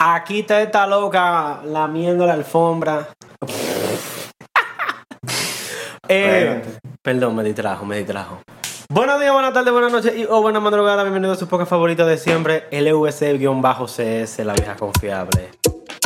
[0.00, 3.08] Aquí está esta loca lamiendo la alfombra.
[6.10, 6.62] Eh,
[7.02, 8.40] perdón, me distrajo, me distrajo.
[8.88, 11.04] Buenos días, buenas tardes, buenas noches y o buenas madrugadas.
[11.04, 15.50] Bienvenidos a su podcast favorito de siempre, LVC-CS, la vieja confiable.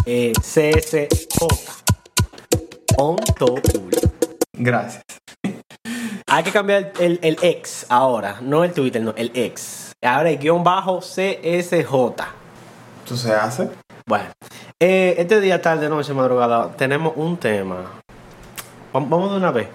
[0.05, 1.47] Eh, CSJ.
[2.97, 3.61] On top.
[4.55, 5.05] Gracias.
[6.27, 9.93] Hay que cambiar el, el ex ahora, no el Twitter, no, el ex.
[10.03, 12.43] Ahora el guion bajo CSJ.
[13.07, 13.69] ¿Tú se hace?
[14.07, 14.25] Bueno,
[14.81, 17.85] eh, este día, tarde, noche, madrugada, tenemos un tema.
[18.93, 19.69] Vam- Vamos de una vez.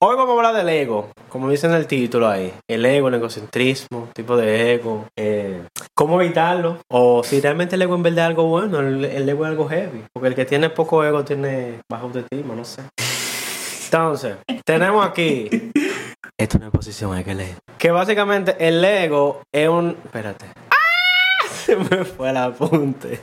[0.00, 2.52] Hoy vamos a hablar del ego, como dice en el título ahí.
[2.68, 5.62] El ego, el egocentrismo, tipo de ego, eh,
[5.94, 6.78] cómo evitarlo.
[6.88, 9.68] O si realmente el ego en verdad es algo bueno, el, el ego es algo
[9.68, 10.04] heavy.
[10.12, 12.82] Porque el que tiene poco ego tiene baja autoestima, no sé.
[13.86, 15.48] Entonces, tenemos aquí.
[16.36, 17.54] Esto es una exposición, hay que leer.
[17.78, 19.96] Que básicamente el ego es un.
[20.04, 20.46] Espérate.
[20.70, 21.46] ¡Ah!
[21.64, 23.20] Se me fue el apunte.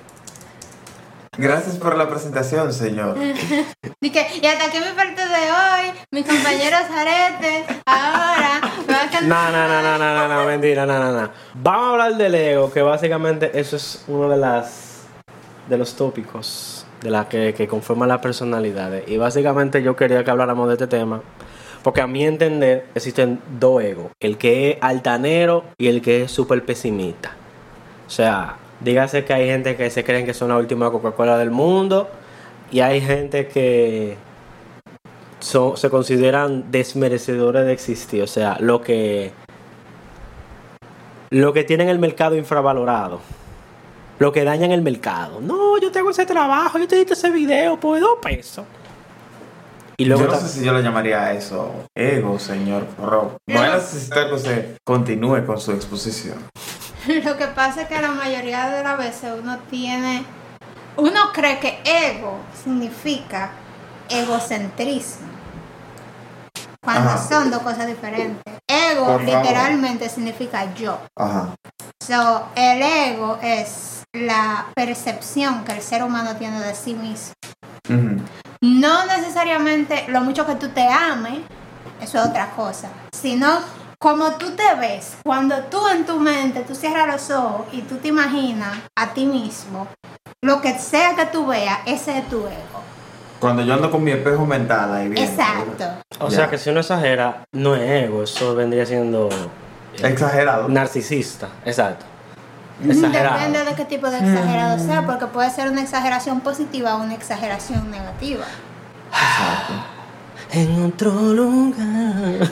[1.38, 3.18] Gracias por la presentación, señor.
[4.02, 9.10] Dije, y hasta aquí mi parte de hoy, mis compañeros aretes, ahora me va a
[9.10, 9.24] cantar.
[9.24, 11.30] No, no, no, no, no, no, no, mentira, no, no, no.
[11.54, 15.04] Vamos a hablar del ego, que básicamente eso es uno de las
[15.70, 19.08] de los tópicos de las que, que conforman las personalidades.
[19.08, 21.22] Y básicamente yo quería que habláramos de este tema.
[21.82, 24.12] Porque a mi entender existen dos egos.
[24.20, 27.32] El que es altanero y el que es súper pesimista.
[28.06, 31.52] O sea, dígase que hay gente que se creen que son la última Coca-Cola del
[31.52, 32.10] mundo.
[32.72, 34.18] Y hay gente que
[35.40, 38.24] son, se consideran desmerecedores de existir.
[38.24, 39.32] O sea, lo que.
[41.30, 43.22] Lo que tienen el mercado infravalorado.
[44.20, 45.42] Lo que dañan el mercado.
[45.42, 48.66] No, yo tengo ese trabajo, yo te di ese video por dos pesos.
[49.98, 53.38] Y luego yo no sé si yo le llamaría a eso ego, señor Rob.
[53.48, 56.38] Voy a necesitar que usted continúe con su exposición.
[57.24, 60.24] Lo que pasa es que la mayoría de las veces uno tiene.
[60.98, 63.52] Uno cree que ego significa
[64.10, 65.28] egocentrismo.
[66.84, 67.28] Cuando Ajá.
[67.28, 68.42] son dos cosas diferentes.
[68.68, 69.44] Ego Por favor.
[69.44, 71.00] literalmente significa yo.
[71.16, 71.56] Ajá.
[72.06, 77.34] So, el ego es la percepción que el ser humano tiene de sí mismo.
[78.62, 81.40] No necesariamente lo mucho que tú te ames,
[82.02, 83.60] eso es otra cosa, sino
[84.02, 87.98] como tú te ves, cuando tú en tu mente, tú cierras los ojos y tú
[87.98, 89.88] te imaginas a ti mismo,
[90.42, 92.82] lo que sea que tú veas, ese es tu ego.
[93.40, 95.24] Cuando yo ando con mi espejo mental ahí bien.
[95.30, 95.86] Exacto.
[96.20, 96.36] O Ya.
[96.36, 100.68] sea que si uno exagera, no es ego, eso vendría siendo eh, Exagerado.
[100.68, 101.50] narcisista.
[101.64, 102.06] Exacto.
[102.84, 103.36] Exagerado.
[103.38, 107.14] Depende de qué tipo de exagerado sea, porque puede ser una exageración positiva o una
[107.14, 108.46] exageración negativa.
[109.12, 109.74] Exacto.
[110.52, 112.50] En otro lugar.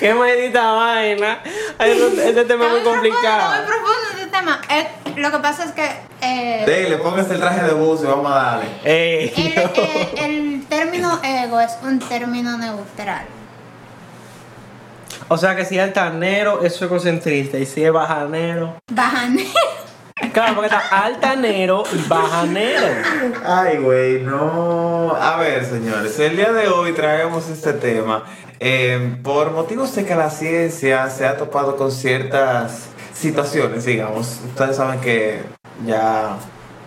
[0.00, 1.38] Qué maldita vaina.
[1.78, 3.50] Este- este tema es muy Está muy profundo, complicado.
[3.56, 4.60] muy profundo este tema.
[4.70, 5.88] Eh, lo que pasa es que
[6.20, 8.66] eh, Dele, póngase el traje de buzo y vamos a darle.
[8.84, 9.70] Ey, El, no.
[9.82, 13.26] eh, el término ego es un término neutral.
[15.26, 17.58] O sea que si es altanero, es egocentrista.
[17.58, 18.76] Y si es bajanero.
[18.92, 19.50] Bajanero.
[20.32, 22.86] Claro, porque está altanero y bajanero.
[23.44, 25.14] Ay, güey, no.
[25.14, 28.24] A ver, señores, el día de hoy traemos este tema
[28.60, 34.40] eh, por motivos de que la ciencia se ha topado con ciertas situaciones, digamos.
[34.46, 35.42] Ustedes saben que
[35.86, 36.36] ya,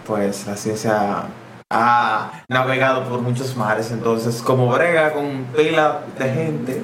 [0.05, 1.23] pues, la ciencia
[1.69, 6.83] ha navegado por muchos mares, entonces, como brega con pila de gente,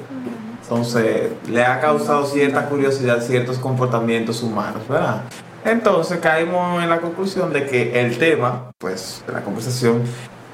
[0.62, 5.22] entonces le ha causado cierta curiosidad ciertos comportamientos humanos, ¿verdad?
[5.64, 10.02] Entonces caímos en la conclusión de que el tema, pues, de la conversación,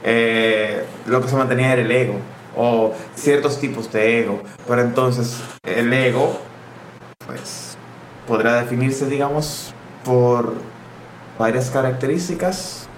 [0.03, 2.17] eh, lo que se mantenía era el ego,
[2.57, 4.43] o ciertos tipos de ego.
[4.67, 6.39] Pero entonces el ego,
[7.27, 7.77] pues,
[8.27, 10.55] podrá definirse, digamos, por
[11.39, 12.89] varias características.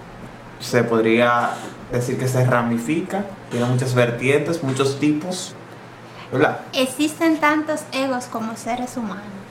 [0.61, 1.51] Se podría
[1.93, 5.55] decir que se ramifica, tiene muchas vertientes, muchos tipos,
[6.33, 6.61] ¿verdad?
[6.73, 9.46] Existen tantos egos como seres humanos.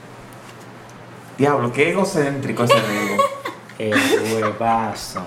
[1.38, 3.22] Diablo, qué egocéntrico es el ego.
[3.76, 3.92] Qué
[4.34, 5.20] huevazo.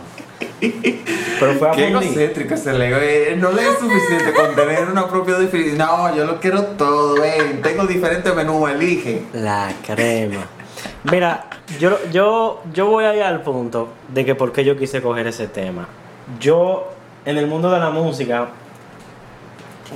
[0.60, 2.98] Pero fue a Qué egocéntrico es el ego.
[3.00, 5.78] Eh, no le es suficiente con tener una propia definición.
[5.78, 7.24] No, yo lo quiero todo.
[7.24, 7.60] eh.
[7.62, 9.24] Tengo diferentes menús, elige.
[9.34, 10.46] La crema.
[11.12, 11.46] Mira,
[11.80, 15.28] yo, yo, yo voy a ir al punto de que por qué yo quise coger
[15.28, 15.88] ese tema.
[16.40, 16.92] Yo,
[17.26, 18.48] en el mundo de la música,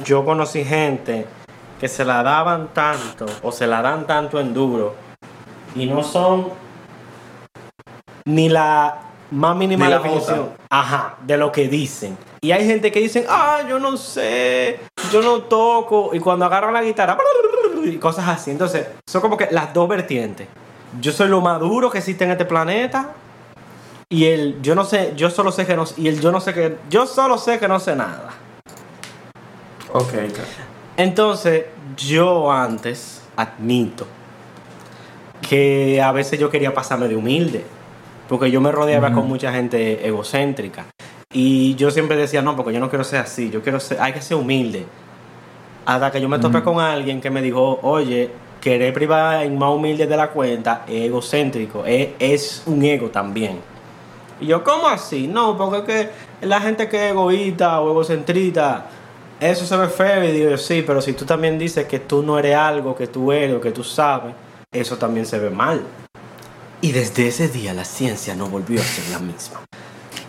[0.06, 1.26] yo conocí gente
[1.80, 4.96] que se la daban tanto o se la dan tanto en duro
[5.76, 6.50] y no son
[8.26, 9.00] ni la
[9.32, 12.18] más mínima Ni la definición ajá, de lo que dicen.
[12.42, 14.80] Y hay gente que dicen, ah, yo no sé,
[15.12, 16.10] yo no toco.
[16.14, 17.16] Y cuando agarran la guitarra,
[17.84, 18.52] y cosas así.
[18.52, 20.48] Entonces, son como que las dos vertientes.
[21.00, 23.12] yo soy lo más duro que existe en este planeta.
[24.10, 26.54] Y el yo no sé, yo solo sé que no y el yo no sé
[26.54, 28.30] que yo solo sé que no sé nada.
[29.92, 30.14] Ok.
[30.98, 31.66] Entonces,
[31.98, 34.06] yo antes admito
[35.54, 37.64] que a veces yo quería pasarme de humilde,
[38.28, 40.86] porque yo me rodeaba con mucha gente egocéntrica.
[41.32, 44.14] Y yo siempre decía, no, porque yo no quiero ser así, yo quiero ser, hay
[44.14, 44.84] que ser humilde.
[45.86, 49.70] Hasta que yo me topé con alguien que me dijo, oye, querer privar en más
[49.70, 53.60] humilde de la cuenta es egocéntrico, es, es un ego también.
[54.42, 55.28] Y yo, ¿cómo así?
[55.28, 55.84] No, porque es
[56.40, 58.88] que la gente que es egoísta o egocentrita,
[59.40, 60.24] eso se ve feo.
[60.24, 63.06] Y digo, yo, sí, pero si tú también dices que tú no eres algo, que
[63.06, 64.34] tú eres o que tú sabes,
[64.74, 65.84] eso también se ve mal.
[66.82, 69.62] Y desde ese día la ciencia no volvió a ser la misma.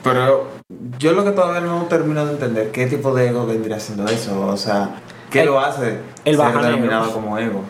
[0.02, 0.50] Pero
[0.98, 4.46] yo lo que todavía no termino de entender, ¿qué tipo de ego vendría siendo eso?
[4.46, 4.96] O sea,
[5.30, 7.62] ¿qué El- lo hace el ser denominado como ego?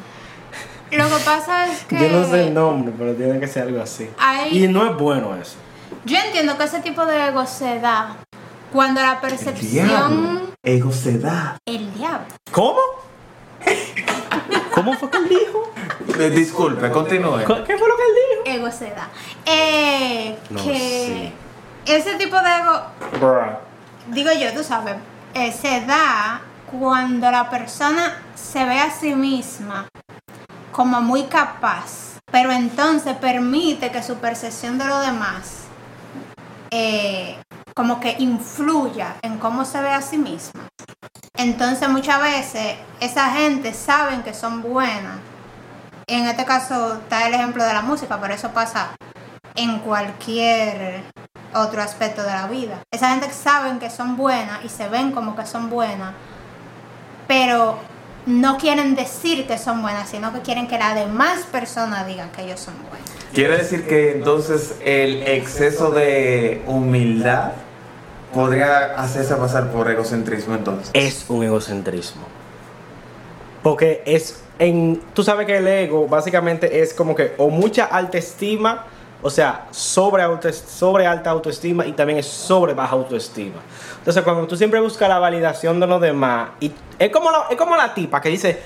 [0.90, 1.98] Lo que pasa es que.
[2.00, 4.08] Yo no sé el nombre, pero tiene que ser algo así.
[4.18, 5.54] Hay- Y no es bueno eso.
[6.04, 8.16] Yo entiendo que ese tipo de ego se da
[8.72, 9.88] cuando la El percepción.
[9.88, 10.40] diablo.
[10.62, 11.56] Ego se da.
[11.66, 12.26] El diablo.
[12.50, 12.78] ¿Cómo?
[14.74, 15.72] ¿Cómo fue que él dijo?
[16.18, 17.38] Eh, Disculpe, continúe.
[17.38, 18.14] ¿Qué fue lo que él
[18.44, 18.58] dijo?
[18.58, 19.08] Ego se da.
[19.46, 21.32] Eh, No que
[21.86, 22.82] ese tipo de ego,
[24.08, 24.96] digo yo, tú sabes,
[25.34, 26.40] eh, se da
[26.70, 29.86] cuando la persona se ve a sí misma
[30.72, 35.64] como muy capaz, pero entonces permite que su percepción de lo demás
[36.70, 37.36] eh,
[37.74, 40.68] como que influya en cómo se ve a sí misma.
[41.36, 45.18] Entonces muchas veces esa gente saben que son buenas.
[46.06, 48.94] En este caso está el ejemplo de la música, pero eso pasa
[49.56, 51.02] en cualquier
[51.52, 52.82] otro aspecto de la vida.
[52.90, 56.14] Esa gente saben que son buenas y se ven como que son buenas,
[57.26, 57.78] pero
[58.26, 62.42] no quieren decir que son buenas, sino que quieren que las demás personas digan que
[62.42, 63.10] ellos son buenas.
[63.32, 67.52] Quiere decir que entonces el exceso de humildad
[68.34, 70.90] podría hacerse pasar por egocentrismo entonces.
[70.92, 72.22] es un egocentrismo.
[73.62, 75.00] Porque es en.
[75.14, 78.84] Tú sabes que el ego básicamente es como que o mucha alta estima,
[79.22, 83.56] o sea, sobre, auto- sobre alta autoestima y también es sobre baja autoestima.
[83.98, 87.56] Entonces, cuando tú siempre buscas la validación de los demás, y es como, la- es
[87.56, 88.60] como la tipa que dice: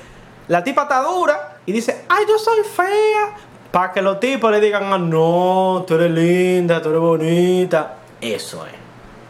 [0.49, 3.37] La tipa está dura y dice, Ay, yo soy fea.
[3.71, 7.97] Para que los tipos le digan, ah, no, tú eres linda, tú eres bonita.
[8.19, 8.73] Eso es.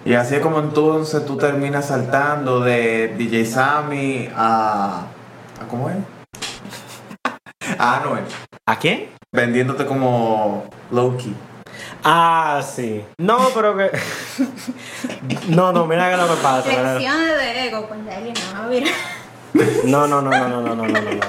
[0.08, 5.02] Y así es como entonces tú terminas saltando de DJ Sammy a...
[5.60, 5.96] ¿A cómo es?
[7.78, 8.25] A Anuel.
[8.64, 9.10] ¿A quién?
[9.31, 11.34] Vendiéndote como Loki.
[12.02, 13.05] Ah, sí.
[13.19, 13.90] No, pero que.
[15.49, 16.66] No, no, mira que no me pasa.
[16.70, 16.94] mira.
[16.94, 18.87] Lecciones de ego con Yailin, no, mira.
[19.84, 21.20] No, no, no, no, no, no, no, no, no, no.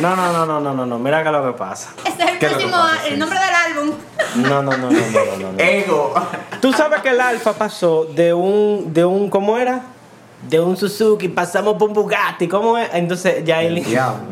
[0.00, 0.98] No, no, no, no, no, no, no.
[0.98, 1.90] Mira que lo que pasa.
[2.04, 3.18] Este es el ¿Qué es lo que próximo, pasa, el sí?
[3.18, 3.96] nombre del álbum.
[4.36, 5.58] No, no, no, no, no, no, no.
[5.58, 6.14] Ego.
[6.60, 9.82] Tú sabes que el Alfa pasó de un, de un, ¿cómo era?
[10.48, 12.88] De un Suzuki, pasamos por un Bugatti, ¿cómo es?
[12.92, 14.22] Entonces ya él Diablo.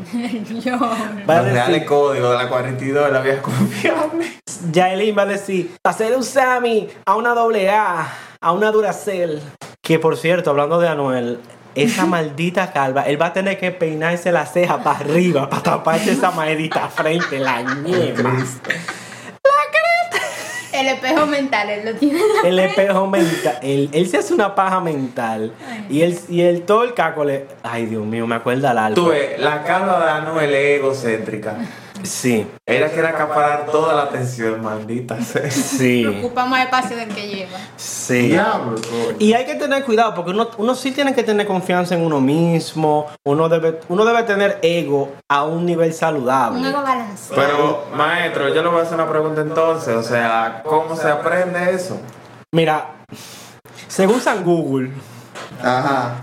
[0.62, 0.78] Yo.
[0.78, 4.40] va a Los reales decir, códigos de la 42 la vieja confiable.
[4.70, 8.06] Yaelin va a decir, pasé de un Sammy a una doble A,
[8.40, 9.40] a una Duracell.
[9.82, 11.40] Que por cierto, hablando de Anuel,
[11.76, 16.12] esa maldita calva, él va a tener que peinarse la ceja para arriba para taparse
[16.12, 18.44] esa maldita frente, la ñema.
[20.72, 22.20] El espejo mental, él lo tiene.
[22.44, 25.52] El espejo mental, él, él se hace una paja mental
[25.88, 27.46] y él, y él todo el caco le...
[27.62, 28.94] Ay, Dios mío, me acuerda al alfa.
[28.94, 31.56] Tú ves, la calva de Anuel es egocéntrica.
[32.06, 35.50] Sí, Ella quiere acaparar toda la atención, maldita sea.
[35.50, 37.58] sí, Ocupa más espacio del que lleva.
[37.76, 38.28] sí.
[38.28, 38.76] Diablo.
[39.18, 42.20] Y hay que tener cuidado porque uno, uno sí tiene que tener confianza en uno
[42.20, 46.60] mismo, uno debe, uno debe tener ego a un nivel saludable.
[46.60, 47.34] Un ego balanceado.
[47.34, 49.94] Pero, maestro, yo le voy a hacer una pregunta entonces.
[49.96, 52.00] O sea, ¿cómo se aprende eso?
[52.52, 52.90] Mira,
[53.88, 54.90] según San Google
[55.62, 56.16] Ajá.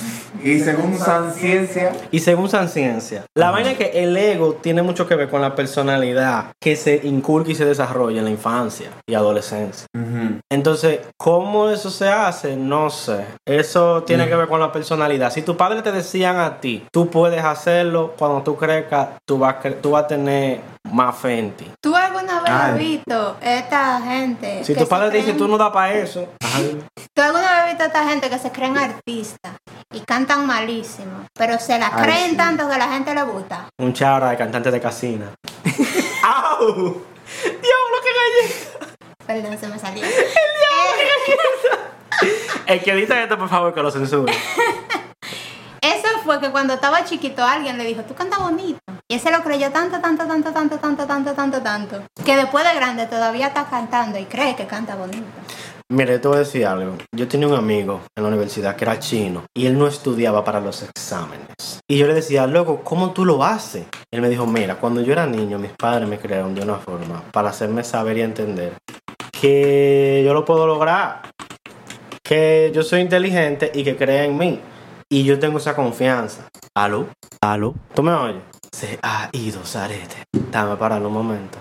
[0.44, 4.82] Y según San Ciencia, y según San Ciencia, la vaina es que el ego tiene
[4.82, 8.90] mucho que ver con la personalidad que se inculca y se desarrolla en la infancia
[9.08, 9.86] y adolescencia.
[10.52, 12.56] Entonces, ¿cómo eso se hace?
[12.56, 13.26] No sé.
[13.48, 15.32] Eso tiene que ver con la personalidad.
[15.32, 19.56] Si tus padres te decían a ti, tú puedes hacerlo, cuando tú crezcas, tú vas,
[19.82, 20.60] tú vas a tener
[20.92, 21.72] más fe en ti.
[21.82, 24.64] ¿Tú alguna vez has visto esta gente?
[24.64, 26.28] Si que tu se padre te dice, creen- tú no das para eso,
[27.16, 29.54] ¿Tú alguna vez has visto a esta gente que se creen artistas
[29.94, 32.38] y cantan malísimo, pero se la Ay, creen sí.
[32.38, 33.68] tanto que la gente le gusta?
[33.80, 35.26] un chara de cantante de casina.
[36.24, 36.66] ¡Au!
[37.44, 38.96] ¡Diablo, qué galleta!
[39.26, 40.04] Perdón, se me salió.
[42.66, 44.34] El que edita esto, por favor, que lo censure.
[45.82, 48.80] Eso fue que cuando estaba chiquito alguien le dijo, tú cantas bonito.
[49.10, 52.64] Y Y ese lo creyó tanto, tanto, tanto, tanto, tanto, tanto, tanto, tanto, que después
[52.66, 55.26] de grande todavía está cantando y cree que canta bonito.
[55.94, 56.96] Mire, te voy a decir algo.
[57.16, 60.60] Yo tenía un amigo en la universidad que era chino y él no estudiaba para
[60.60, 61.46] los exámenes.
[61.88, 63.86] Y yo le decía, loco, ¿cómo tú lo haces?
[64.12, 67.22] Él me dijo, mira, cuando yo era niño, mis padres me crearon de una forma
[67.32, 68.74] para hacerme saber y entender
[69.40, 71.22] que yo lo puedo lograr,
[72.24, 74.60] que yo soy inteligente y que cree en mí.
[75.10, 76.48] Y yo tengo esa confianza.
[76.76, 77.10] ¿Aló?
[77.40, 77.76] ¿Aló?
[77.94, 78.42] ¿Tú me oyes?
[78.72, 80.24] Se ha ido Zarete.
[80.52, 81.60] Dame para un momento.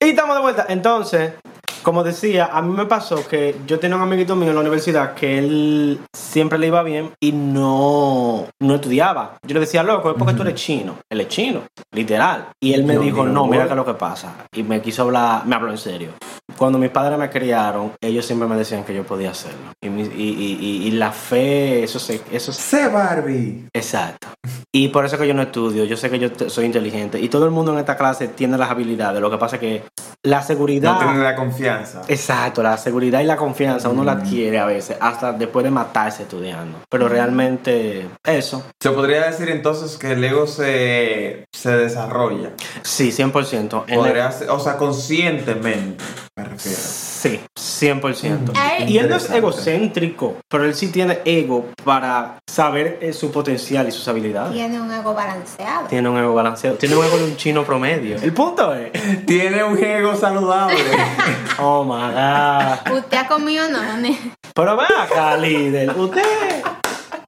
[0.00, 0.66] Y estamos de vuelta.
[0.68, 1.34] Entonces,
[1.82, 5.14] como decía, a mí me pasó que yo tenía un amiguito mío en la universidad
[5.14, 9.38] que él siempre le iba bien y no, no estudiaba.
[9.46, 10.96] Yo le decía, loco, es porque tú eres chino.
[11.10, 12.48] Él es chino, literal.
[12.60, 14.34] Y él me Yo dijo, no, mira que es lo que pasa.
[14.54, 16.10] Y me quiso hablar, me habló en serio.
[16.56, 19.58] Cuando mis padres me criaron, ellos siempre me decían que yo podía hacerlo.
[19.80, 23.66] Y, mi- y, y- y- y la fe, eso se, eso se- Sé Barbie.
[23.72, 24.28] Exacto.
[24.72, 27.18] Y por eso que yo no estudio, yo sé que yo soy inteligente.
[27.20, 29.20] Y todo el mundo en esta clase tiene las habilidades.
[29.20, 29.82] Lo que pasa es que
[30.22, 30.92] la seguridad...
[30.94, 31.60] No tener la confianza.
[32.08, 36.22] Exacto, la seguridad y la confianza uno la adquiere a veces hasta después de matarse
[36.22, 36.78] estudiando.
[36.88, 42.50] Pero realmente eso, Se podría decir entonces que el ego se, se desarrolla.
[42.82, 43.84] sí, 100%.
[43.86, 46.04] En el- Podría ser, o sea, conscientemente,
[46.36, 46.78] me refiero.
[46.80, 48.52] Sí, 100%.
[48.56, 48.84] Ay.
[48.90, 53.86] Y él no es egocéntrico, pero él sí tiene ego para saber eh, su potencial
[53.88, 54.52] y sus habilidades.
[54.54, 55.86] Tiene un ego balanceado.
[55.88, 56.76] Tiene un ego balanceado.
[56.76, 58.16] Tiene un ego de un chino promedio.
[58.22, 58.90] El punto es...
[59.26, 60.76] Tiene un ego saludable.
[61.60, 62.92] Oh, my God.
[62.98, 64.18] Usted ha comido no, ne-
[64.54, 65.90] Pero ven acá, líder.
[65.96, 66.22] Usted...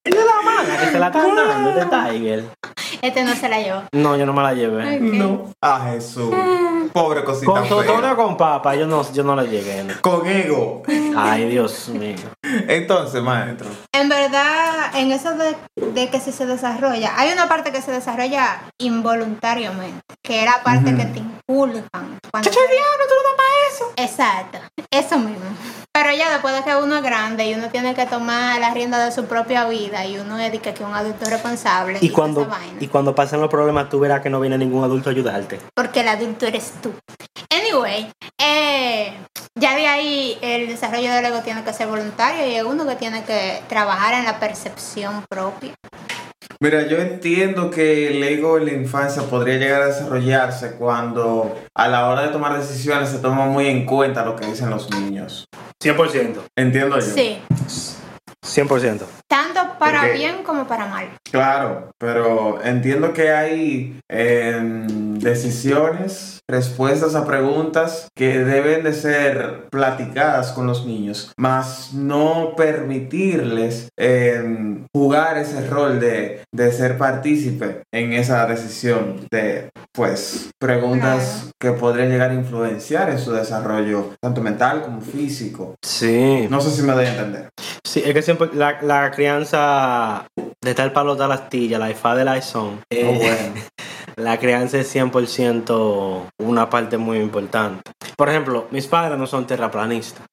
[0.05, 2.45] Es de la manga que se la están dando de Tiger.
[3.01, 3.83] Este no se la llevó.
[3.93, 5.01] No, yo no me la llevé.
[5.01, 5.51] No.
[5.63, 6.35] Ah, Jesús.
[6.93, 9.83] Pobre cosita Con o con papa, yo no, yo no le llegué.
[9.85, 9.95] ¿no?
[10.03, 10.83] Con ego.
[11.17, 12.17] Ay, Dios mío.
[12.43, 13.69] Entonces, maestro.
[13.93, 17.93] En verdad, en eso de, de que si se desarrolla, hay una parte que se
[17.93, 22.19] desarrolla involuntariamente, que es la parte que te inculcan.
[22.31, 23.93] Cuando Chacho, el diablo, tú no para eso.
[23.97, 24.59] Exacto,
[24.91, 25.45] eso mismo.
[26.03, 29.05] Pero ya después de que uno es grande y uno tiene que tomar la rienda
[29.05, 32.79] de su propia vida y uno es que un adulto responsable Y cuando, vaina.
[32.81, 35.61] y cuando pasan los problemas, tú verás que no viene ningún adulto a ayudarte.
[35.77, 36.93] porque el adulto eres tú.
[37.51, 39.15] Anyway, eh,
[39.55, 42.97] ya de ahí el desarrollo del ego tiene que ser voluntario y es uno que
[42.97, 45.73] tiene que trabajar en la percepción propia.
[46.63, 51.89] Mira, yo entiendo que el ego en la infancia podría llegar a desarrollarse cuando a
[51.89, 55.49] la hora de tomar decisiones se toma muy en cuenta lo que dicen los niños.
[55.83, 56.37] 100%.
[56.57, 57.03] Entiendo yo.
[57.05, 57.41] Sí,
[58.47, 59.07] 100%.
[59.27, 61.09] tanto para Porque- bien como para mal.
[61.29, 70.53] Claro, pero entiendo que hay em, decisiones, respuestas a preguntas que deben de ser platicadas
[70.53, 78.13] con los niños, más no permitirles em, jugar ese rol de, de ser partícipe en
[78.13, 84.83] esa decisión de, pues, preguntas que podrían llegar a influenciar en su desarrollo, tanto mental
[84.83, 85.75] como físico.
[85.83, 86.47] Sí.
[86.51, 87.49] No sé si me doy a entender.
[87.85, 90.27] Sí, es que siempre la, la crianza
[90.63, 92.81] de tal palo tal astilla, la IFA de la ISON.
[92.91, 93.55] eh, Oh, bueno.
[94.17, 97.83] La crianza es 100% una parte muy importante.
[98.17, 100.25] Por ejemplo, mis padres no son terraplanistas.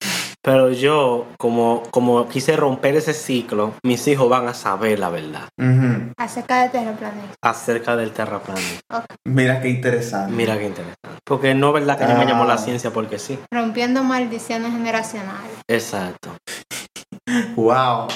[0.41, 5.49] Pero yo, como, como quise romper ese ciclo, mis hijos van a saber la verdad.
[6.17, 7.33] Acerca de terraplanismo.
[7.41, 8.79] acerca del terraplanismo.
[9.25, 10.33] Mira qué interesante.
[10.33, 10.97] Mira qué interesante.
[11.25, 12.57] Porque no es verdad que yo me llamo la Ah.
[12.57, 13.37] ciencia porque sí.
[13.51, 15.51] Rompiendo maldiciones generacionales.
[15.67, 16.29] Exacto.
[17.55, 18.07] Wow.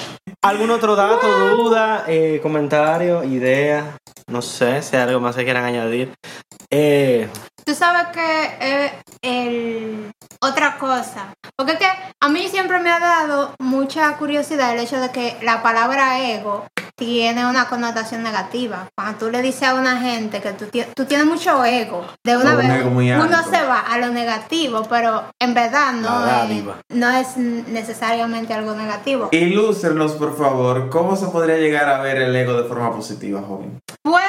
[0.42, 3.96] ¿Algún otro dato, duda, eh, comentario, idea?
[4.26, 6.14] No sé si hay algo más que quieran añadir.
[6.70, 7.28] Eh,
[7.64, 10.10] Tú sabes que eh, el
[10.42, 11.86] otra cosa, porque es que
[12.20, 16.66] a mí siempre me ha dado mucha curiosidad el hecho de que la palabra ego
[16.96, 18.88] tiene una connotación negativa.
[18.94, 22.36] Cuando tú le dices a una gente que tú, ti- tú tienes mucho ego, de
[22.36, 27.10] una Un vez uno se va a lo negativo, pero en verdad no, es, no
[27.10, 29.28] es necesariamente algo negativo.
[29.32, 33.80] Ilústrenos, por favor, cómo se podría llegar a ver el ego de forma positiva, joven.
[34.04, 34.26] Puede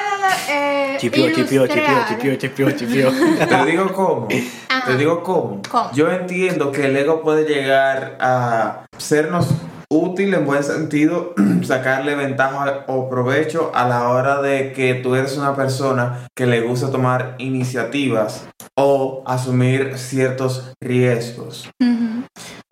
[0.49, 3.11] eh, chipió, chipió, chipió, ilustrar- chipió, chipió, chipió.
[3.49, 4.27] Te digo cómo.
[4.69, 4.85] Ajá.
[4.87, 5.61] Te digo cómo.
[5.69, 5.91] ¿Cómo?
[5.93, 9.49] Yo entiendo que el ego puede llegar a sernos
[9.89, 15.35] útil en buen sentido, sacarle ventaja o provecho a la hora de que tú eres
[15.37, 21.69] una persona que le gusta tomar iniciativas o asumir ciertos riesgos.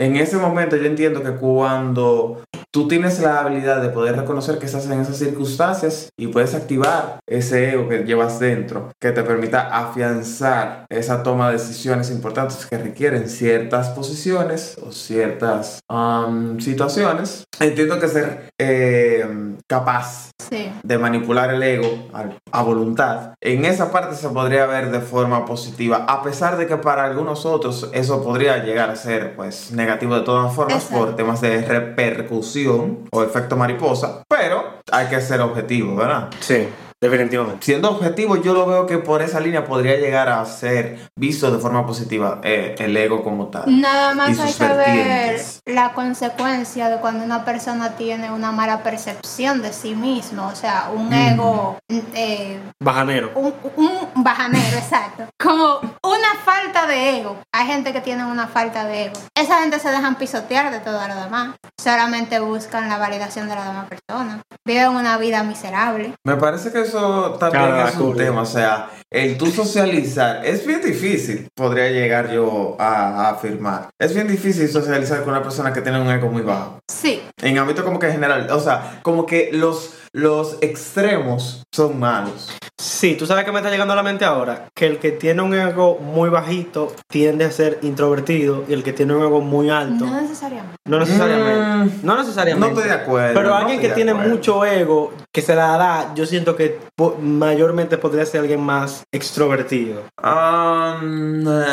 [0.04, 2.44] En ese momento yo entiendo que cuando
[2.74, 7.20] tú tienes la habilidad de poder reconocer que estás en esas circunstancias y puedes activar
[7.26, 12.78] ese ego que llevas dentro, que te permita afianzar esa toma de decisiones importantes que
[12.78, 17.46] requieren ciertas posiciones o ciertas um, situaciones.
[17.62, 19.26] Entiendo que ser eh,
[19.70, 20.70] capaz Sí.
[20.84, 25.46] de manipular el ego a, a voluntad, en esa parte se podría ver de forma
[25.46, 29.93] positiva, a pesar de que para algunos otros eso podría llegar a ser pues negativo
[30.16, 31.06] de todas formas Exacto.
[31.06, 36.30] por temas de repercusión o efecto mariposa, pero hay que ser objetivo, ¿verdad?
[36.40, 36.68] Sí,
[37.04, 37.66] definitivamente.
[37.66, 41.60] Siendo objetivo, yo lo veo que por esa línea podría llegar a ser visto de
[41.60, 43.64] forma positiva eh, el ego como tal.
[43.82, 48.82] Nada Y más hay que ver la consecuencia de cuando una persona tiene una mala
[48.84, 51.14] percepción de sí mismo, o sea, un Mm.
[51.14, 51.78] ego,
[52.16, 53.32] eh, Bajanero.
[53.36, 57.38] un, un bajanero, exacto, como una falta de ego.
[57.52, 59.20] Hay gente que tiene una falta de ego.
[59.36, 63.66] Esa gente se dejan pisotear de todo lo demás, solamente buscan la validación de la
[63.66, 66.14] demás persona, viven una vida miserable.
[66.26, 68.18] Me parece que eso también Cada es un culo.
[68.18, 73.90] tema, o sea, el tú socializar es bien difícil, podría llegar yo a, a afirmar.
[74.00, 76.80] Es bien difícil socializar con una persona que tiene un ego muy bajo.
[76.90, 82.56] Sí, En ámbito como que general, o sea, como que los, los extremos son malos.
[82.80, 85.42] Sí, tú sabes que me está llegando a la mente ahora que el que tiene
[85.42, 89.70] un ego muy bajito tiende a ser introvertido y el que tiene un ego muy
[89.70, 90.76] alto no necesariamente.
[90.86, 91.98] no necesariamente.
[92.02, 92.74] Mm, No necesariamente.
[92.74, 93.34] No estoy de acuerdo.
[93.36, 94.30] Pero no alguien que tiene acuerdo.
[94.32, 99.04] mucho ego, que se la da, yo siento que po- mayormente podría ser alguien más
[99.12, 100.04] extrovertido.
[100.22, 101.64] Ah, No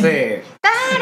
[0.00, 0.42] sé.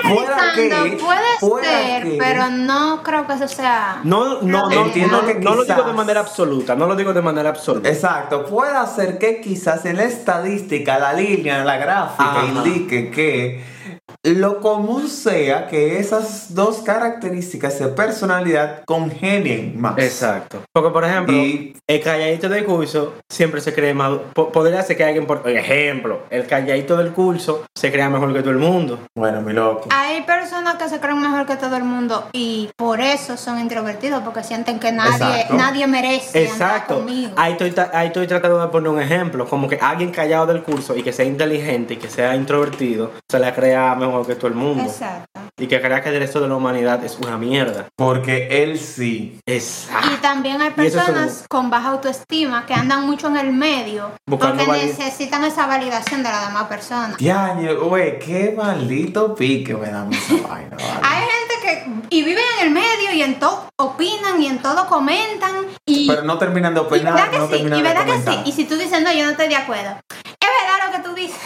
[0.03, 4.01] Fuera Pensando, que- puede fuera ser, que- pero no creo que eso sea.
[4.05, 7.13] No, no, no, Entiendo no, que no lo digo de manera absoluta, no lo digo
[7.13, 7.89] de manera absoluta.
[7.89, 12.47] Exacto, puede ser que quizás en la estadística, la línea, la gráfica Ajá.
[12.47, 13.80] indique que
[14.23, 19.97] lo común sea que esas dos características de personalidad congenien más.
[19.99, 20.63] Exacto.
[20.75, 24.13] Porque, por ejemplo, Y el calladito del curso siempre se cree más.
[24.35, 28.41] po- Podría ser que alguien, por ejemplo, el calladito del curso se crea mejor que
[28.41, 28.99] todo el mundo.
[29.17, 29.89] bueno, mi loco.
[29.91, 34.23] Hay personas que se creen mejor que todo el mundo y por eso son introvertidos,
[34.23, 35.55] porque sienten que nadie, Exacto.
[35.55, 36.95] nadie merece andar Exacto.
[36.97, 37.33] conmigo.
[37.37, 39.47] Ahí estoy, ahí estoy tratando de poner un ejemplo.
[39.49, 43.39] Como que alguien callado del curso y que sea inteligente y que sea introvertido se
[43.39, 44.83] la crea mejor que todo el mundo.
[44.85, 45.41] Exacto.
[45.59, 47.89] Y que crea que el resto de la humanidad es una mierda.
[47.97, 49.39] Porque él sí.
[49.47, 50.09] Exacto.
[50.13, 54.65] Y también hay Y personas con baja autoestima que andan mucho en el medio Buscando
[54.65, 57.15] porque necesitan esa validación de la demás persona.
[57.19, 61.01] Diaño, güey, qué maldito pique me da esa vaina, vale.
[61.03, 64.87] Hay gente que y viven en el medio y en todo opinan y en todo
[64.87, 67.89] comentan y Pero no terminan de y opinar, verdad que no sí, terminan y de
[67.89, 68.39] verdad que sí.
[68.47, 69.97] Y si tú dices no, yo no estoy de acuerdo.
[70.09, 71.39] Es verdad lo que tú dices.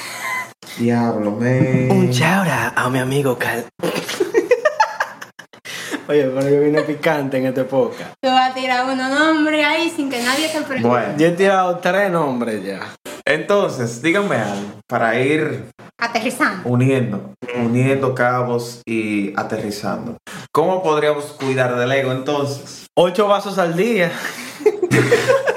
[0.78, 1.88] Diablo, me.
[1.90, 3.64] Un chaura a mi amigo Cal.
[6.06, 8.12] Oye, pero yo vine picante en este podcast.
[8.20, 10.87] Tú vas a tirar uno nombre ahí sin que nadie te pregunte.
[10.88, 12.80] Bueno, Yo he tirado tres nombres ya.
[13.24, 16.68] entonces, díganme algo para ir Aterrizando.
[16.68, 20.18] uniendo, uniendo cabos y aterrizando.
[20.52, 22.87] ¿Cómo podríamos cuidar del ego entonces?
[22.94, 24.12] Ocho vasos al día.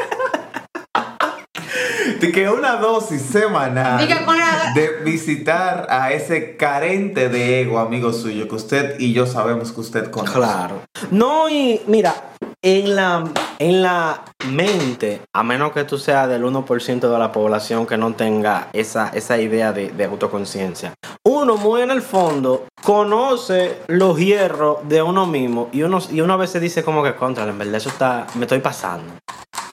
[2.20, 8.12] Que una dosis semanal Diga con la- de visitar a ese carente de ego, amigo
[8.14, 10.34] suyo, que usted y yo sabemos que usted conoce.
[10.34, 10.82] Claro.
[11.12, 12.14] No, y mira,
[12.62, 13.24] en la,
[13.60, 18.14] en la mente, a menos que tú seas del 1% de la población que no
[18.14, 24.78] tenga esa, esa idea de, de autoconciencia, uno muy en el fondo conoce los hierros
[24.88, 27.76] de uno mismo y uno, y uno a veces dice como que contra, en verdad
[27.76, 29.14] eso está, me estoy pasando.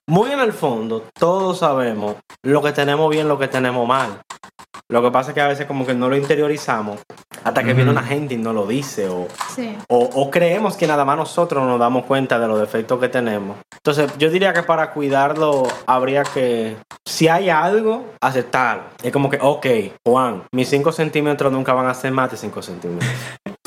[0.06, 4.20] Muy en el fondo, todos sabemos lo que tenemos bien, lo que tenemos mal.
[4.90, 7.00] Lo que pasa es que a veces como que no lo interiorizamos
[7.42, 9.74] hasta que viene una gente y no lo dice o, Sí.
[9.88, 13.56] o, o creemos que nada más nosotros nos damos cuenta de los defectos que tenemos.
[13.76, 18.84] Entonces, yo diría que para cuidarlo habría que, si hay algo, aceptarlo.
[19.02, 19.66] Es como que, ok,
[20.06, 23.10] Juan, mis 5 centímetros nunca van a ser más de 5 centímetros.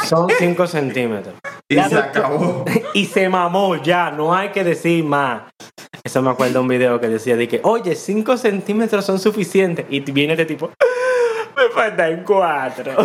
[0.06, 1.34] Son 5 centímetros.
[1.68, 2.64] Y La se acabó.
[2.94, 5.42] y se mamó ya, no hay que decir más.
[6.18, 9.86] Eso me acuerdo un video que decía de que, oye, 5 centímetros son suficientes.
[9.88, 10.72] Y viene este tipo,
[11.56, 12.92] me faltan 4.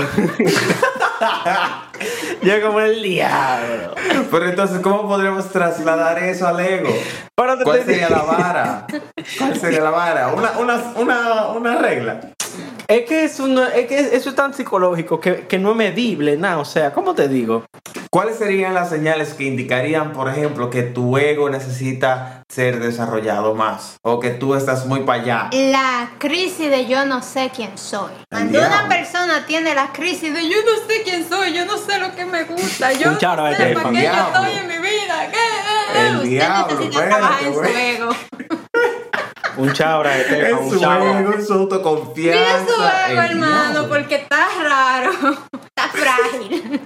[2.43, 3.95] Yo como el diablo.
[4.31, 6.89] Pero entonces, ¿cómo podríamos trasladar eso al ego?
[7.35, 8.87] ¿Cuál sería la vara?
[9.37, 10.29] ¿Cuál sería la vara?
[10.29, 12.32] Una, una, una, una regla.
[12.93, 16.37] Es que eso, no, es que eso es tan psicológico que, que no es medible,
[16.37, 16.59] nada.
[16.59, 17.65] O sea, ¿cómo te digo?
[18.11, 23.97] ¿Cuáles serían las señales que indicarían, por ejemplo, que tu ego necesita ser desarrollado más?
[24.03, 25.51] O que tú estás muy para allá.
[25.53, 28.13] La crisis de yo no sé quién soy.
[28.29, 31.99] Cuando una persona tiene la crisis de yo no sé quién soy, yo no sé
[31.99, 33.85] lo que me gusta, yo no sé teléfono.
[33.85, 35.31] para qué yo estoy en mi vida.
[35.33, 35.99] ¿qué?
[35.99, 38.11] El Usted diablo, necesita espérate, trabajar en su ego.
[39.57, 41.21] Un chabra de Es un su chabra.
[41.21, 42.65] ego, su autoconfianza.
[42.65, 45.11] Cuida su ego, hermano, porque está raro.
[45.65, 46.81] Está frágil.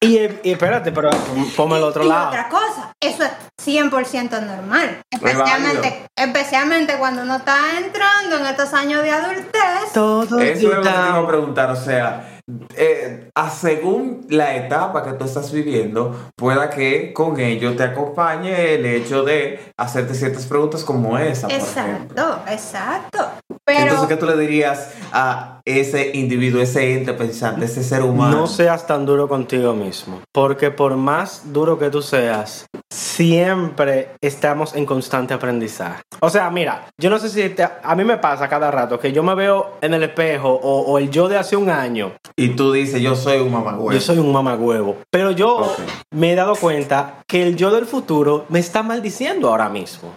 [0.00, 1.10] Y, y espérate, pero
[1.56, 2.28] ponme el otro y lado.
[2.28, 3.30] otra cosa, eso es
[3.64, 5.00] 100% normal.
[5.10, 9.92] Especialmente, especialmente cuando uno está entrando en estos años de adultez.
[9.94, 12.35] Todo Eso es lo que te iba a preguntar, o sea,
[12.76, 18.74] eh, a según la etapa que tú estás viviendo, pueda que con ello te acompañe
[18.74, 22.22] el hecho de hacerte ciertas preguntas como esa, por ejemplo.
[22.22, 23.30] Exacto, exacto.
[23.64, 28.36] Pero Entonces, ¿qué tú le dirías a ese individuo, ese ente pensante, ese ser humano?
[28.38, 34.74] No seas tan duro contigo mismo, porque por más duro que tú seas, siempre estamos
[34.76, 36.02] en constante aprendizaje.
[36.20, 39.10] O sea, mira, yo no sé si te- a mí me pasa cada rato que
[39.12, 42.50] yo me veo en el espejo o, o el yo de hace un año, Y
[42.50, 43.96] tú dices, yo soy un mamagüey.
[43.98, 45.74] yo soy un mamagüevo, pero yo
[46.14, 50.14] me he dado cuenta que el yo del futuro me está maldiciendo ahora mismo.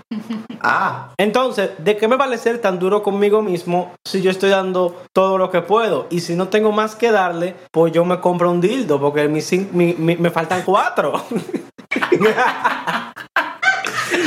[0.61, 5.01] Ah, Entonces, ¿de qué me vale ser tan duro conmigo mismo si yo estoy dando
[5.13, 6.05] todo lo que puedo?
[6.11, 9.69] Y si no tengo más que darle, pues yo me compro un dildo porque cin-
[9.71, 11.23] mi- mi- me faltan cuatro.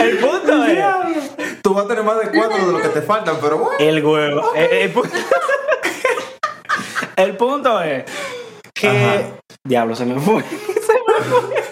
[0.00, 1.62] El punto es...
[1.62, 3.78] tú vas a tener más de cuatro de lo que te faltan, pero bueno.
[3.78, 4.52] El huevo.
[4.54, 5.08] El, el pu-
[7.16, 8.04] el punto es
[8.74, 8.88] que...
[8.88, 9.22] Ajá.
[9.64, 10.42] Diablo, se me fue.
[10.82, 11.64] Se me fue.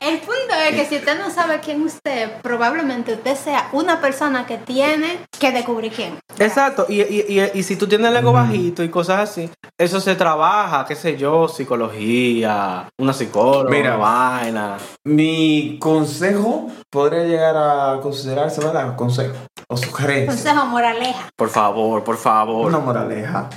[0.00, 0.31] el punto
[0.70, 5.50] que si usted no sabe quién usted, probablemente usted sea una persona que tiene que
[5.50, 6.18] descubrir quién.
[6.38, 10.00] Exacto, y, y, y, y si tú tienes el ego bajito y cosas así, eso
[10.00, 13.96] se trabaja, qué sé yo, psicología, una psicóloga, Mira.
[13.96, 14.76] una vaina.
[15.04, 18.94] Mi consejo podría llegar a considerarse, ¿verdad?
[18.96, 19.34] Consejo
[19.68, 20.26] o sugerencia.
[20.26, 21.28] Consejo moraleja.
[21.36, 22.66] Por favor, por favor.
[22.66, 23.48] Una moraleja.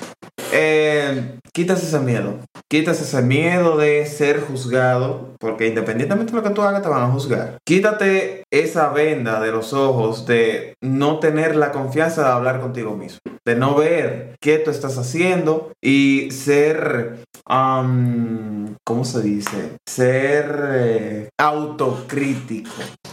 [0.51, 2.33] Eh, quitas ese miedo.
[2.69, 5.33] Quitas ese miedo de ser juzgado.
[5.39, 7.57] Porque independientemente de lo que tú hagas, te van a juzgar.
[7.65, 13.19] Quítate esa venda de los ojos de no tener la confianza de hablar contigo mismo.
[13.45, 17.19] De no ver qué tú estás haciendo y ser.
[17.47, 19.77] ¿Cómo se dice?
[19.87, 22.71] Ser eh, autocrítico.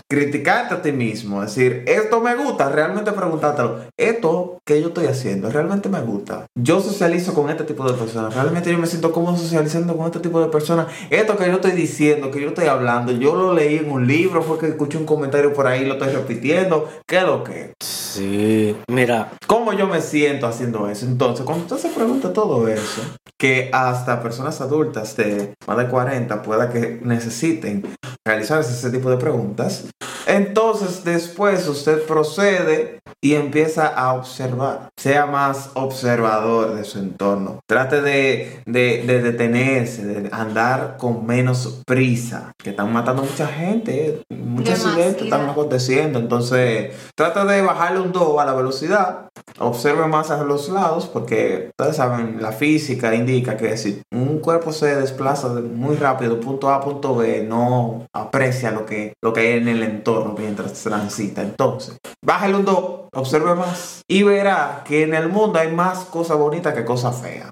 [0.09, 1.43] Criticarte a ti mismo.
[1.43, 2.71] Decir, esto me gusta.
[2.71, 3.81] Realmente preguntártelo.
[3.99, 6.47] Esto que yo estoy haciendo realmente me gusta.
[6.59, 8.32] Yo socializo con este tipo de personas.
[8.35, 10.87] Realmente yo me siento cómodo socializando con este tipo de personas.
[11.11, 14.43] Esto que yo estoy diciendo, que yo estoy hablando, yo lo leí en un libro,
[14.43, 16.89] fue que escuché un comentario por ahí, lo estoy repitiendo.
[17.07, 17.73] ¿Qué es lo que?
[17.81, 21.05] Sí, mira, ¿Cómo yo me siento haciendo eso?
[21.05, 23.03] Entonces, cuando usted se pregunta todo eso,
[23.39, 27.85] que hasta personas adultas de más de 40 pueda que necesiten
[28.27, 29.85] realizarse ese tipo de preguntas,
[30.27, 34.89] entonces después usted procede y empieza a observar.
[34.97, 37.61] Sea más observador de su entorno.
[37.67, 44.23] Trate de, de, de detenerse, de andar con menos prisa, que están matando mucha gente,
[44.29, 46.19] eh, muchos accidentes están aconteciendo.
[46.19, 49.29] Entonces, trata de bajarle un 2 a la velocidad.
[49.59, 54.73] Observe más a los lados porque ustedes saben, la física indica que si un cuerpo
[54.73, 59.41] se desplaza de- muy rápido punto A punto B, no aprecia lo que, lo que
[59.41, 61.43] hay en el entorno mientras transita.
[61.43, 66.39] Entonces, bájale un 2, observe más y verá que en el mundo hay más cosas
[66.39, 67.51] bonitas que cosas feas.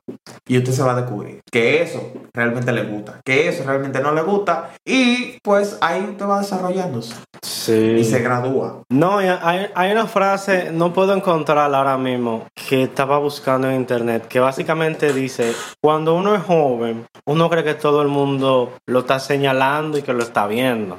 [0.48, 4.12] Y usted se va a descubrir que eso realmente le gusta, que eso realmente no
[4.12, 8.82] le gusta y pues ahí usted va desarrollándose y se gradúa.
[8.88, 14.26] No, hay, hay una frase, no puedo encontrarla ahora mismo, que estaba buscando en internet,
[14.28, 19.18] que básicamente dice, cuando uno es joven, uno cree que todo el mundo lo está
[19.18, 20.98] señalando y que lo está viendo.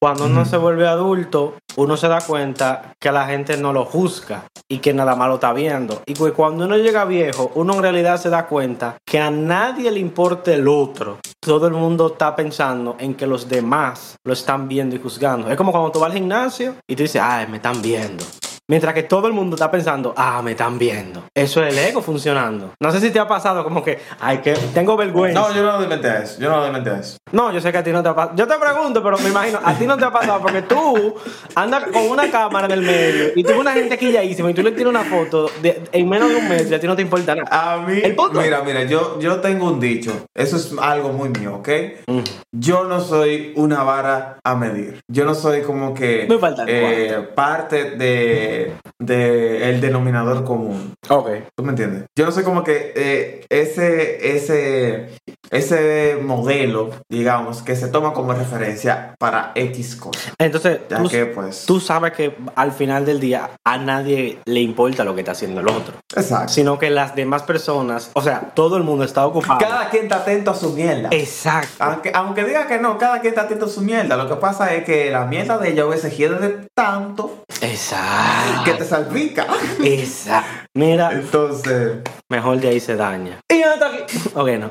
[0.00, 4.44] Cuando uno se vuelve adulto, uno se da cuenta que la gente no lo juzga
[4.68, 6.02] y que nada más lo está viendo.
[6.06, 9.90] Y que cuando uno llega viejo, uno en realidad se da cuenta que a nadie
[9.90, 11.18] le importa el otro.
[11.40, 15.50] Todo el mundo está pensando en que los demás lo están viendo y juzgando.
[15.50, 18.24] Es como cuando tú vas al gimnasio y tú dices, ay, me están viendo.
[18.70, 21.24] Mientras que todo el mundo está pensando, ah, me están viendo.
[21.34, 22.72] Eso es el ego funcionando.
[22.78, 25.40] No sé si te ha pasado como que, ay, que tengo vergüenza.
[25.40, 26.38] No, yo no mente a eso.
[26.38, 27.16] Yo no mente a eso.
[27.32, 28.36] No, yo sé que a ti no te ha pasado.
[28.36, 31.14] Yo te pregunto, pero me imagino, a ti no te ha pasado porque tú
[31.54, 34.72] andas con una cámara en el medio y tú una gente quilladísima y tú le
[34.72, 37.34] tiras una foto de- en menos de un mes y a ti no te importa
[37.34, 37.48] nada.
[37.72, 40.12] A mí, El punto- mira, mira, yo, yo tengo un dicho.
[40.34, 41.68] Eso es algo muy mío, ¿ok?
[42.06, 42.18] Mm.
[42.52, 45.00] Yo no soy una vara a medir.
[45.10, 50.94] Yo no soy como que Me falta eh, parte de de, de el denominador común.
[51.08, 51.28] Ok.
[51.56, 52.04] ¿Tú me entiendes?
[52.16, 55.10] Yo no sé cómo que eh, ese, ese,
[55.50, 60.32] ese modelo, digamos, que se toma como referencia para X cosas.
[60.38, 61.64] Entonces, Ya tú, que pues...
[61.66, 65.60] tú sabes que al final del día a nadie le importa lo que está haciendo
[65.60, 65.94] el otro.
[66.14, 66.52] Exacto.
[66.52, 69.58] Sino que las demás personas, o sea, todo el mundo está ocupado.
[69.58, 71.08] Cada quien está atento a su mierda.
[71.12, 71.84] Exacto.
[71.84, 74.16] Aunque, aunque diga que no, cada quien está atento a su mierda.
[74.16, 78.64] Lo que pasa es que la mierda de ella a veces hiede tanto Exacto.
[78.64, 79.46] que te salpica.
[79.82, 80.68] Exacto.
[80.74, 83.40] Mira, Entonces, mejor de ahí se daña.
[83.48, 84.18] Y hasta aquí.
[84.34, 84.70] Ok, no.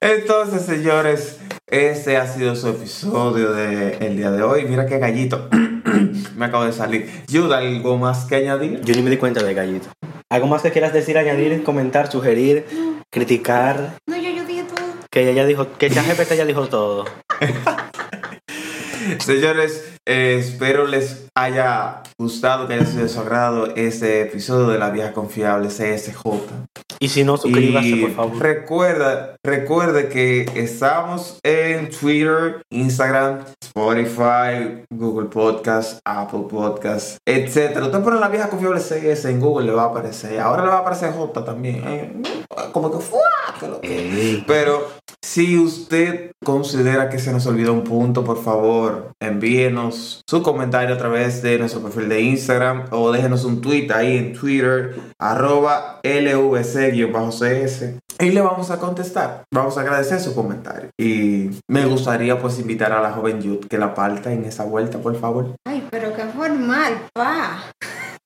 [0.00, 4.64] entonces, señores, ese ha sido su episodio del día de hoy.
[4.66, 5.48] Mira qué gallito
[6.36, 7.10] me acabo de salir.
[7.28, 8.80] Yuda, ¿algo más que añadir?
[8.82, 9.88] Yo ni me di cuenta de gallito.
[10.30, 12.66] ¿Algo más que quieras decir, añadir, comentar, sugerir,
[13.10, 13.94] criticar?
[14.06, 14.86] No, yo, yo dije todo.
[15.10, 17.04] Que ella ya dijo, que ChatGPT ya dijo todo.
[19.20, 24.78] Señores, eh, espero les haya gustado, que haya sido de su agrado este episodio de
[24.78, 26.26] La Vieja Confiable CSJ.
[27.00, 28.38] Y si no, suscríbase, Y por favor.
[28.42, 37.86] recuerda, recuerde que estamos en Twitter, Instagram, Spotify, Google Podcast, Apple Podcast, etcétera.
[37.86, 40.38] Usted pone la vieja confiable CS en Google le va a aparecer.
[40.40, 41.82] Ahora le va a aparecer J también.
[41.86, 42.12] eh.
[42.72, 43.18] Como que fue
[43.62, 43.88] que lo que.
[43.88, 44.44] Ey.
[44.46, 44.88] Pero
[45.22, 50.98] si usted considera que se nos olvidó un punto, por favor, envíenos su comentario a
[50.98, 57.84] través de nuestro perfil de Instagram o déjenos un tweet ahí en Twitter, arroba LVC-CS.
[58.18, 59.44] Y le vamos a contestar.
[59.52, 60.90] Vamos a agradecer su comentario.
[60.98, 64.98] Y me gustaría pues invitar a la joven Yud que la parta en esa vuelta,
[64.98, 65.56] por favor.
[65.64, 67.64] Ay, pero qué formal, pa.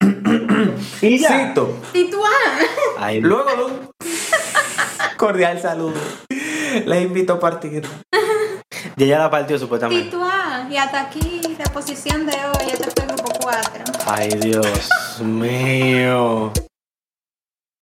[1.00, 1.78] Cito.
[1.92, 2.32] Tituán.
[2.98, 3.90] Ay, Luego de un
[5.16, 6.00] cordial saludo,
[6.86, 7.86] le invito a partir.
[8.96, 10.16] ya ya la partió supuestamente.
[10.70, 12.70] Y hasta aquí la posición de hoy.
[12.72, 13.84] Este fue el grupo 4.
[14.06, 16.52] Ay, Dios mío.